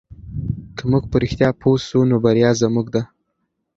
که 0.77 0.83
موږ 0.91 1.03
په 1.11 1.17
رښتیا 1.23 1.49
پوه 1.61 1.77
سو 1.87 1.99
نو 2.09 2.15
بریا 2.23 2.49
زموږ 2.61 2.87
ده. 2.95 3.01